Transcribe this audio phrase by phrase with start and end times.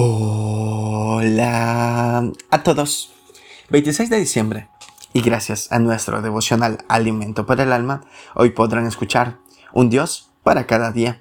[0.00, 1.26] Hola
[2.52, 3.10] a todos.
[3.70, 4.68] 26 de diciembre.
[5.12, 8.02] Y gracias a nuestro devocional Alimento para el Alma,
[8.36, 9.40] hoy podrán escuchar
[9.72, 11.20] Un Dios para cada día.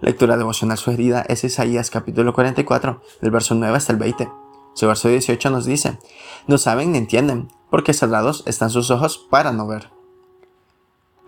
[0.00, 4.28] Lectura devocional sugerida es Isaías capítulo 44, del verso 9 hasta el 20.
[4.74, 6.00] Su verso 18 nos dice,
[6.48, 9.90] No saben ni entienden, porque cerrados están sus ojos para no ver.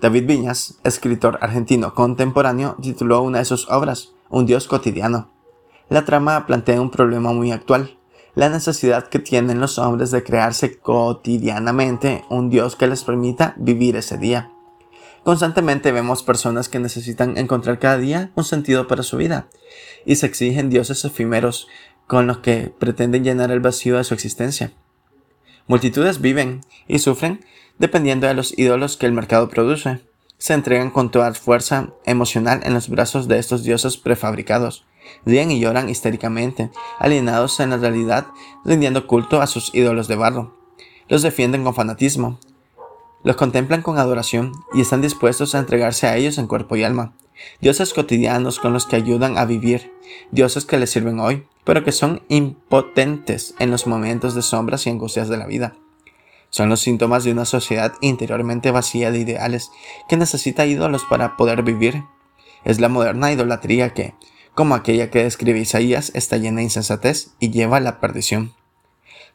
[0.01, 5.31] David Viñas, escritor argentino contemporáneo, tituló una de sus obras, Un Dios cotidiano.
[5.91, 7.99] La trama plantea un problema muy actual,
[8.37, 13.97] la necesidad que tienen los hombres de crearse cotidianamente un Dios que les permita vivir
[13.97, 14.53] ese día.
[15.25, 19.49] Constantemente vemos personas que necesitan encontrar cada día un sentido para su vida
[20.07, 21.67] y se exigen dioses efímeros
[22.07, 24.73] con los que pretenden llenar el vacío de su existencia.
[25.67, 27.45] Multitudes viven y sufren
[27.81, 29.99] dependiendo de los ídolos que el mercado produce.
[30.39, 34.85] Se entregan con toda fuerza emocional en los brazos de estos dioses prefabricados
[35.25, 38.27] ríen y lloran histéricamente, alienados en la realidad,
[38.65, 40.57] rindiendo culto a sus ídolos de barro.
[41.09, 42.39] Los defienden con fanatismo,
[43.23, 47.13] los contemplan con adoración y están dispuestos a entregarse a ellos en cuerpo y alma.
[47.61, 49.93] Dioses cotidianos con los que ayudan a vivir,
[50.31, 54.91] dioses que les sirven hoy, pero que son impotentes en los momentos de sombras y
[54.91, 55.75] angustias de la vida.
[56.49, 59.71] Son los síntomas de una sociedad interiormente vacía de ideales
[60.09, 62.03] que necesita ídolos para poder vivir.
[62.65, 64.15] Es la moderna idolatría que,
[64.55, 68.53] como aquella que describe Isaías, está llena de insensatez y lleva a la perdición.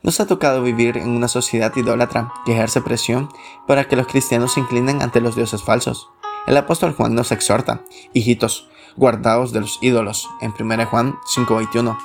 [0.04, 3.30] Nos ha tocado vivir en una sociedad idólatra que ejerce presión
[3.66, 6.10] para que los cristianos se inclinen ante los dioses falsos.
[6.46, 7.82] El apóstol Juan nos exhorta,
[8.14, 11.98] hijitos, guardaos de los ídolos, en 1 Juan 5:21.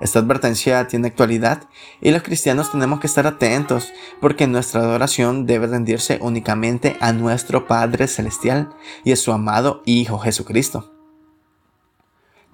[0.00, 1.68] Esta advertencia tiene actualidad
[2.00, 7.66] y los cristianos tenemos que estar atentos porque nuestra adoración debe rendirse únicamente a nuestro
[7.66, 8.74] Padre Celestial
[9.04, 10.95] y a su amado Hijo Jesucristo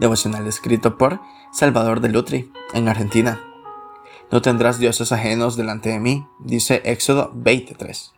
[0.03, 1.21] devocional escrito por
[1.53, 3.41] Salvador de Lutri, en Argentina.
[4.31, 8.13] No tendrás dioses ajenos delante de mí, dice Éxodo 23.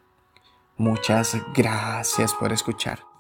[0.79, 3.14] Muchas gracias por escuchar.